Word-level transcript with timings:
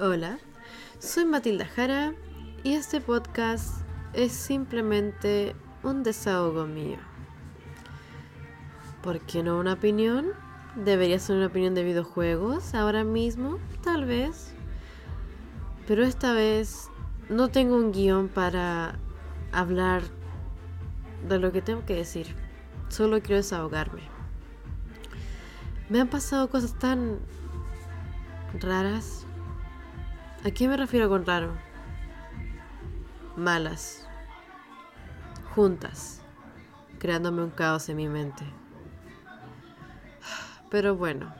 Hola, 0.00 0.38
soy 1.00 1.24
Matilda 1.24 1.66
Jara 1.66 2.14
y 2.62 2.74
este 2.74 3.00
podcast 3.00 3.82
es 4.12 4.30
simplemente 4.30 5.56
un 5.82 6.04
desahogo 6.04 6.66
mío. 6.66 6.98
¿Por 9.02 9.18
qué 9.22 9.42
no 9.42 9.58
una 9.58 9.72
opinión? 9.72 10.26
Debería 10.76 11.18
ser 11.18 11.34
una 11.34 11.46
opinión 11.46 11.74
de 11.74 11.82
videojuegos 11.82 12.76
ahora 12.76 13.02
mismo, 13.02 13.58
tal 13.82 14.04
vez. 14.04 14.52
Pero 15.88 16.04
esta 16.04 16.32
vez 16.32 16.88
no 17.28 17.48
tengo 17.48 17.74
un 17.74 17.90
guion 17.90 18.28
para 18.28 19.00
hablar 19.50 20.02
de 21.28 21.40
lo 21.40 21.50
que 21.50 21.60
tengo 21.60 21.84
que 21.84 21.96
decir. 21.96 22.36
Solo 22.88 23.20
quiero 23.20 23.38
desahogarme. 23.38 24.02
Me 25.88 26.00
han 26.00 26.08
pasado 26.08 26.48
cosas 26.50 26.78
tan 26.78 27.18
raras. 28.60 29.24
¿A 30.44 30.52
qué 30.52 30.68
me 30.68 30.76
refiero 30.76 31.08
con 31.08 31.26
raro? 31.26 31.52
Malas. 33.36 34.06
Juntas. 35.54 36.22
Creándome 37.00 37.42
un 37.42 37.50
caos 37.50 37.88
en 37.88 37.96
mi 37.96 38.08
mente. 38.08 38.44
Pero 40.70 40.94
bueno. 40.94 41.34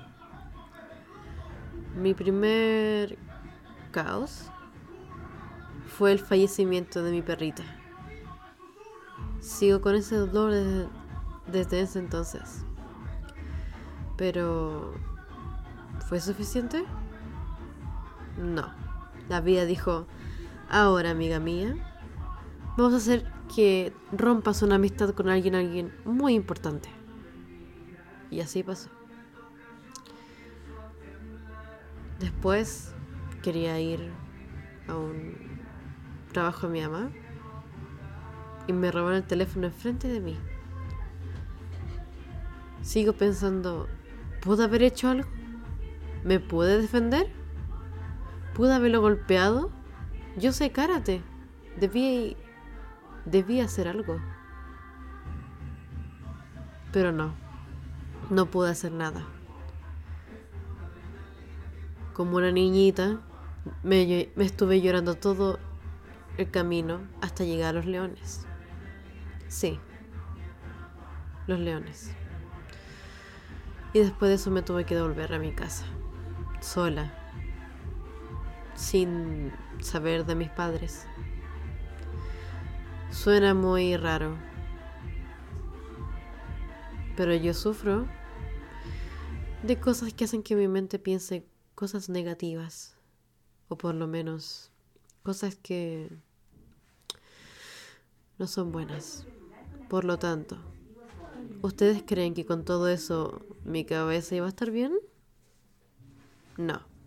Mi 1.95 2.13
primer 2.13 3.17
caos 3.93 4.51
fue 5.87 6.11
el 6.11 6.19
fallecimiento 6.19 7.03
de 7.05 7.13
mi 7.13 7.23
perrita. 7.23 7.63
Sigo 9.39 9.81
con 9.81 9.95
ese 9.95 10.17
dolor 10.17 10.51
desde, 10.51 10.89
desde 11.47 11.81
ese 11.83 11.99
entonces. 12.01 12.65
Pero... 14.17 14.93
¿Fue 16.09 16.21
suficiente? 16.21 16.85
No. 18.37 18.88
La 19.29 19.41
vida 19.41 19.65
dijo, 19.65 20.07
ahora 20.71 21.11
amiga 21.11 21.39
mía, 21.39 21.75
vamos 22.77 22.95
a 22.95 22.97
hacer 22.97 23.25
que 23.55 23.93
rompas 24.13 24.63
una 24.63 24.77
amistad 24.77 25.11
con 25.11 25.29
alguien, 25.29 25.55
alguien 25.55 25.93
muy 26.05 26.35
importante. 26.35 26.89
Y 28.31 28.41
así 28.41 28.63
pasó. 28.63 28.91
Después 32.19 32.93
quería 33.43 33.79
ir 33.81 34.11
a 34.89 34.97
un 34.97 35.35
trabajo 36.33 36.67
de 36.67 36.73
mi 36.73 36.81
mamá 36.81 37.11
y 38.67 38.73
me 38.73 38.91
robaron 38.91 39.19
el 39.19 39.27
teléfono 39.27 39.67
enfrente 39.67 40.09
de 40.09 40.21
mí. 40.21 40.37
Sigo 42.83 43.13
pensando, 43.13 43.89
¿pude 44.41 44.65
haber 44.65 44.83
hecho 44.83 45.09
algo? 45.09 45.29
¿Me 46.25 46.41
pude 46.41 46.81
defender? 46.81 47.38
¿Pude 48.59 48.75
haberlo 48.75 49.01
golpeado? 49.01 49.71
Yo 50.37 50.51
sé 50.51 50.73
karate. 50.73 51.23
Debí, 51.79 52.37
debí 53.25 53.61
hacer 53.61 53.87
algo. 53.87 54.19
Pero 56.93 57.13
no, 57.13 57.37
no 58.31 58.47
pude 58.47 58.71
hacer 58.71 58.91
nada. 58.91 59.25
Como 62.15 62.39
una 62.39 62.51
niñita, 62.51 63.21
me, 63.85 64.29
me 64.35 64.45
estuve 64.45 64.81
llorando 64.81 65.15
todo 65.15 65.61
el 66.37 66.51
camino 66.51 66.99
hasta 67.21 67.45
llegar 67.45 67.69
a 67.69 67.73
los 67.75 67.87
leones. 67.87 68.45
Sí, 69.47 69.79
los 71.47 71.61
leones. 71.61 72.11
Y 73.93 74.01
después 74.01 74.31
de 74.31 74.35
eso 74.35 74.51
me 74.51 74.63
tuve 74.63 74.85
que 74.85 74.97
devolver 74.97 75.33
a 75.33 75.39
mi 75.39 75.53
casa, 75.53 75.85
sola, 76.61 77.18
sin 78.79 79.53
saber 79.81 80.25
de 80.25 80.37
mis 80.37 80.49
padres. 80.49 81.05
Suena 83.11 83.53
muy 83.53 83.97
raro, 83.97 84.37
pero 87.17 87.35
yo 87.35 87.53
sufro 87.55 88.07
de 89.65 89.81
cosas 89.81 90.15
que 90.15 90.25
hacen 90.25 90.45
que 90.45 90.55
mi 90.55 90.69
mente 90.69 91.01
piense 91.01 91.45
cosas 91.75 92.09
negativas, 92.09 92.97
o 93.69 93.77
por 93.77 93.95
lo 93.95 94.07
menos 94.07 94.71
cosas 95.25 95.57
que 95.57 96.09
no 98.39 98.47
son 98.47 98.71
buenas. 98.71 99.27
Por 99.89 100.05
lo 100.05 100.19
tanto, 100.19 100.57
¿ustedes 101.63 102.05
creen 102.07 102.35
que 102.35 102.47
con 102.47 102.65
todo 102.65 102.89
eso 102.89 103.43
mi 103.65 103.85
cabeza 103.85 104.37
iba 104.37 104.47
a 104.47 104.51
estar 104.51 104.71
bien? 104.71 104.93
No. 106.57 106.98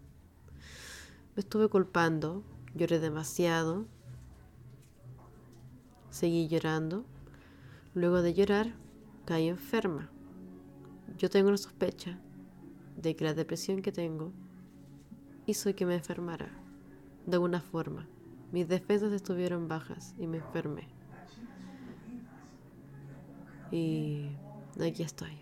Me 1.35 1.39
estuve 1.39 1.69
culpando, 1.69 2.43
lloré 2.75 2.99
demasiado, 2.99 3.85
seguí 6.09 6.49
llorando. 6.49 7.05
Luego 7.93 8.21
de 8.21 8.33
llorar, 8.33 8.73
caí 9.25 9.47
enferma. 9.47 10.09
Yo 11.17 11.29
tengo 11.29 11.47
una 11.47 11.57
sospecha 11.57 12.19
de 12.97 13.15
que 13.15 13.23
la 13.23 13.33
depresión 13.33 13.81
que 13.81 13.93
tengo 13.93 14.33
hizo 15.45 15.73
que 15.73 15.85
me 15.85 15.95
enfermara 15.95 16.49
de 17.25 17.33
alguna 17.33 17.61
forma. 17.61 18.07
Mis 18.51 18.67
defensas 18.67 19.13
estuvieron 19.13 19.69
bajas 19.69 20.13
y 20.17 20.27
me 20.27 20.37
enfermé. 20.37 20.89
Y 23.71 24.31
aquí 24.85 25.03
estoy, 25.03 25.39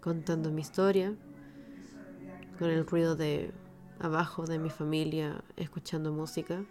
contando 0.00 0.50
mi 0.50 0.62
historia, 0.62 1.14
con 2.58 2.70
el 2.70 2.86
ruido 2.86 3.14
de 3.14 3.52
abajo 4.00 4.44
de 4.44 4.58
mi 4.58 4.70
familia, 4.70 5.42
escuchando 5.56 6.12
música, 6.12 6.64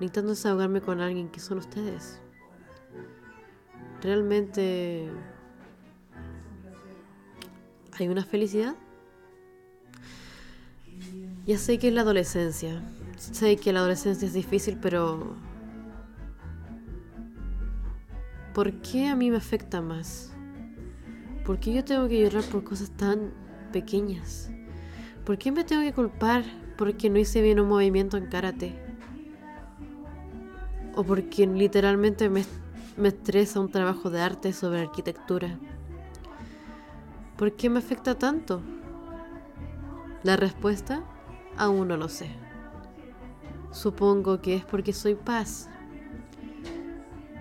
intentando 0.00 0.30
desahogarme 0.30 0.80
con 0.80 1.00
alguien 1.00 1.28
que 1.28 1.40
son 1.40 1.58
ustedes. 1.58 2.20
Realmente 4.02 5.10
hay 7.92 8.08
una 8.08 8.24
felicidad. 8.24 8.74
Ya 11.46 11.58
sé 11.58 11.78
que 11.78 11.88
es 11.88 11.94
la 11.94 12.00
adolescencia, 12.00 12.82
sé 13.18 13.56
que 13.56 13.72
la 13.72 13.80
adolescencia 13.80 14.26
es 14.26 14.32
difícil, 14.32 14.78
pero 14.80 15.36
¿por 18.54 18.72
qué 18.80 19.08
a 19.08 19.16
mí 19.16 19.30
me 19.30 19.36
afecta 19.36 19.82
más? 19.82 20.32
¿Por 21.44 21.60
qué 21.60 21.74
yo 21.74 21.84
tengo 21.84 22.08
que 22.08 22.22
llorar 22.22 22.44
por 22.44 22.64
cosas 22.64 22.90
tan 22.92 23.32
pequeñas? 23.72 24.53
¿Por 25.24 25.38
qué 25.38 25.50
me 25.50 25.64
tengo 25.64 25.82
que 25.82 25.92
culpar 25.94 26.44
porque 26.76 27.08
no 27.08 27.18
hice 27.18 27.40
bien 27.40 27.58
un 27.58 27.68
movimiento 27.68 28.16
en 28.18 28.26
karate? 28.26 28.74
¿O 30.94 31.02
porque 31.02 31.46
literalmente 31.46 32.28
me, 32.28 32.44
me 32.96 33.08
estresa 33.08 33.58
un 33.60 33.70
trabajo 33.70 34.10
de 34.10 34.20
arte 34.20 34.52
sobre 34.52 34.80
arquitectura? 34.80 35.58
¿Por 37.38 37.52
qué 37.52 37.70
me 37.70 37.78
afecta 37.78 38.18
tanto? 38.18 38.60
La 40.22 40.36
respuesta 40.36 41.02
aún 41.56 41.88
no 41.88 41.96
lo 41.96 42.08
sé. 42.08 42.28
Supongo 43.70 44.40
que 44.40 44.56
es 44.56 44.64
porque 44.64 44.92
soy 44.92 45.14
paz 45.14 45.68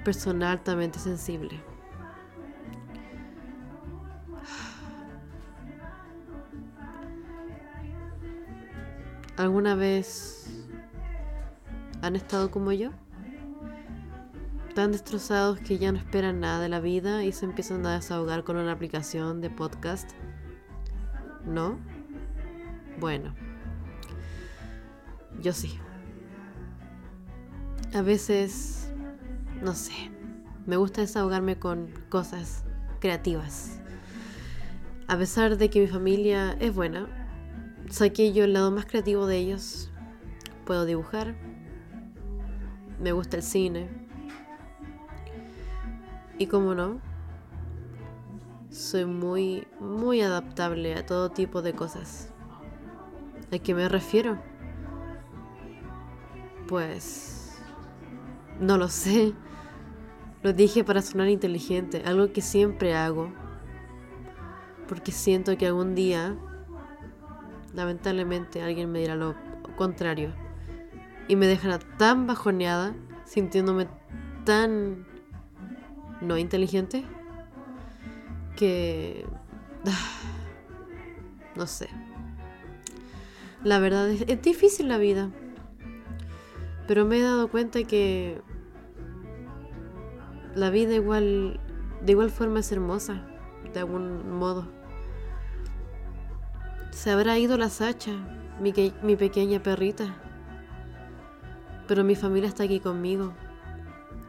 persona 0.04 0.52
altamente 0.52 1.00
sensible. 1.00 1.73
¿Alguna 9.44 9.76
vez 9.76 10.48
han 12.02 12.16
estado 12.16 12.50
como 12.50 12.72
yo? 12.72 12.92
Tan 14.74 14.94
destrozados 14.94 15.60
que 15.60 15.78
ya 15.78 15.92
no 15.92 15.98
esperan 15.98 16.40
nada 16.40 16.62
de 16.62 16.70
la 16.70 16.80
vida 16.80 17.26
y 17.26 17.34
se 17.34 17.44
empiezan 17.44 17.86
a 17.86 17.96
desahogar 17.96 18.46
con 18.46 18.56
una 18.56 18.72
aplicación 18.72 19.42
de 19.42 19.50
podcast. 19.50 20.10
¿No? 21.46 21.78
Bueno, 23.02 23.36
yo 25.42 25.52
sí. 25.52 25.78
A 27.94 28.02
veces 28.02 28.94
no 29.62 29.76
sé, 29.76 30.10
me 30.66 30.78
gusta 30.78 31.02
desahogarme 31.02 31.60
con 31.60 31.90
cosas 32.08 32.64
creativas. 33.02 33.82
A 35.10 35.18
pesar 35.18 35.58
de 35.58 35.70
que 35.70 35.82
mi 35.82 35.88
familia 35.88 36.56
es 36.62 36.74
buena, 36.74 37.23
saqué 37.94 38.34
yo 38.34 38.44
el 38.44 38.54
lado 38.54 38.72
más 38.72 38.88
creativo 38.88 39.28
de 39.28 39.38
ellos. 39.38 39.92
Puedo 40.66 40.86
dibujar, 40.86 41.36
me 43.00 43.12
gusta 43.12 43.38
el 43.38 43.44
cine. 43.44 43.88
Y 46.40 46.48
como 46.48 46.74
no, 46.74 47.00
soy 48.72 49.06
muy, 49.06 49.68
muy 49.80 50.22
adaptable 50.22 50.96
a 50.96 51.06
todo 51.06 51.30
tipo 51.30 51.62
de 51.62 51.74
cosas. 51.74 52.34
¿A 53.52 53.60
qué 53.60 53.76
me 53.76 53.88
refiero? 53.88 54.42
Pues... 56.68 57.62
No 58.60 58.78
lo 58.78 58.88
sé. 58.88 59.34
Lo 60.42 60.54
dije 60.54 60.84
para 60.84 61.02
sonar 61.04 61.30
inteligente, 61.30 62.02
algo 62.06 62.32
que 62.34 62.42
siempre 62.42 62.96
hago. 62.96 63.32
Porque 64.88 65.12
siento 65.12 65.56
que 65.58 65.68
algún 65.68 65.94
día, 65.94 66.36
lamentablemente, 67.74 68.62
alguien 68.62 68.92
me 68.92 69.00
dirá 69.00 69.16
lo 69.16 69.36
contrario. 69.76 70.34
Y 71.28 71.36
me 71.36 71.48
dejará 71.48 71.80
tan 71.80 72.28
bajoneada, 72.28 72.96
sintiéndome 73.26 73.88
tan 74.46 75.06
no 76.22 76.38
inteligente, 76.38 77.04
que... 78.56 79.26
No 81.56 81.68
sé. 81.68 81.88
La 83.64 83.78
verdad 83.78 84.10
es, 84.10 84.26
es 84.28 84.42
difícil 84.42 84.88
la 84.88 84.98
vida. 84.98 85.30
Pero 86.88 87.06
me 87.06 87.20
he 87.20 87.22
dado 87.22 87.48
cuenta 87.48 87.84
que 87.84 88.42
la 90.56 90.70
vida 90.70 90.96
igual, 90.96 91.60
de 92.02 92.12
igual 92.12 92.30
forma 92.30 92.60
es 92.60 92.72
hermosa, 92.72 93.26
de 93.72 93.80
algún 93.80 94.38
modo. 94.38 94.68
Se 96.94 97.12
habrá 97.12 97.38
ido 97.38 97.58
la 97.58 97.70
Sacha, 97.70 98.12
mi, 98.62 98.72
mi 99.02 99.16
pequeña 99.18 99.62
perrita, 99.62 100.16
pero 101.88 102.04
mi 102.04 102.16
familia 102.16 102.48
está 102.48 102.64
aquí 102.64 102.80
conmigo. 102.80 103.34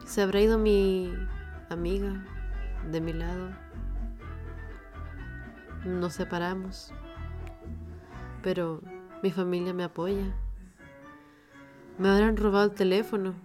Se 0.05 0.21
habrá 0.21 0.41
ido 0.41 0.57
mi 0.57 1.13
amiga 1.69 2.25
de 2.91 2.99
mi 2.99 3.13
lado. 3.13 3.51
Nos 5.85 6.13
separamos, 6.15 6.91
pero 8.41 8.81
mi 9.23 9.31
familia 9.31 9.73
me 9.73 9.85
apoya. 9.85 10.35
Me 11.97 12.09
habrán 12.09 12.35
robado 12.35 12.65
el 12.65 12.71
teléfono, 12.71 13.35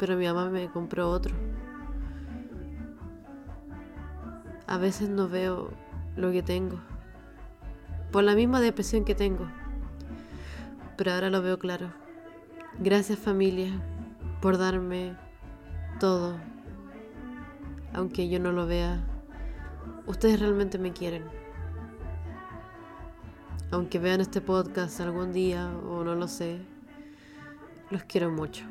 pero 0.00 0.16
mi 0.16 0.26
mamá 0.26 0.48
me 0.48 0.68
compró 0.70 1.08
otro. 1.10 1.36
A 4.66 4.78
veces 4.78 5.08
no 5.08 5.28
veo 5.28 5.70
lo 6.16 6.32
que 6.32 6.42
tengo, 6.42 6.80
por 8.10 8.24
la 8.24 8.34
misma 8.34 8.60
depresión 8.60 9.04
que 9.04 9.14
tengo, 9.14 9.46
pero 10.96 11.12
ahora 11.12 11.30
lo 11.30 11.42
veo 11.42 11.58
claro. 11.58 11.92
Gracias 12.78 13.18
familia 13.18 13.70
por 14.40 14.58
darme 14.58 15.16
todo, 15.98 16.36
aunque 17.94 18.28
yo 18.28 18.38
no 18.38 18.52
lo 18.52 18.66
vea. 18.66 19.04
Ustedes 20.06 20.40
realmente 20.40 20.78
me 20.78 20.92
quieren. 20.92 21.24
Aunque 23.70 23.98
vean 23.98 24.20
este 24.20 24.40
podcast 24.40 25.00
algún 25.00 25.32
día 25.32 25.68
o 25.88 26.04
no 26.04 26.14
lo 26.14 26.28
sé, 26.28 26.60
los 27.90 28.04
quiero 28.04 28.30
mucho. 28.30 28.64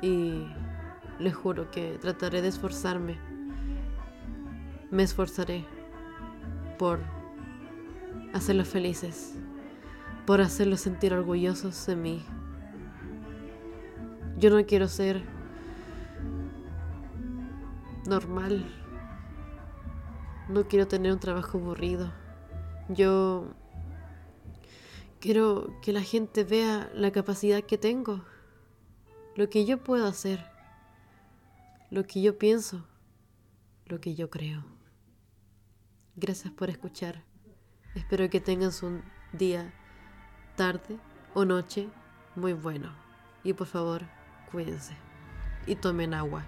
Y 0.00 0.46
les 1.18 1.34
juro 1.34 1.70
que 1.70 1.98
trataré 2.00 2.42
de 2.42 2.48
esforzarme. 2.48 3.18
Me 4.90 5.02
esforzaré 5.02 5.64
por 6.78 7.00
hacerlos 8.34 8.68
felices, 8.68 9.32
por 10.26 10.42
hacerlos 10.42 10.82
sentir 10.82 11.14
orgullosos 11.14 11.86
de 11.86 11.96
mí. 11.96 12.22
Yo 14.36 14.50
no 14.50 14.66
quiero 14.66 14.88
ser 14.88 15.22
normal. 18.06 18.66
No 20.50 20.68
quiero 20.68 20.86
tener 20.86 21.10
un 21.10 21.20
trabajo 21.20 21.56
aburrido. 21.56 22.12
Yo 22.90 23.54
Quiero 25.24 25.74
que 25.80 25.94
la 25.94 26.02
gente 26.02 26.44
vea 26.44 26.90
la 26.92 27.10
capacidad 27.10 27.62
que 27.62 27.78
tengo, 27.78 28.22
lo 29.36 29.48
que 29.48 29.64
yo 29.64 29.82
puedo 29.82 30.06
hacer, 30.06 30.44
lo 31.90 32.04
que 32.06 32.20
yo 32.20 32.36
pienso, 32.36 32.86
lo 33.86 34.02
que 34.02 34.14
yo 34.14 34.28
creo. 34.28 34.66
Gracias 36.14 36.52
por 36.52 36.68
escuchar. 36.68 37.24
Espero 37.94 38.28
que 38.28 38.40
tengas 38.40 38.82
un 38.82 39.02
día, 39.32 39.72
tarde 40.56 40.98
o 41.32 41.44
noche 41.44 41.88
muy 42.34 42.52
bueno. 42.52 42.92
Y 43.44 43.52
por 43.52 43.66
favor, 43.66 44.02
cuídense 44.50 44.96
y 45.66 45.76
tomen 45.76 46.14
agua. 46.14 46.44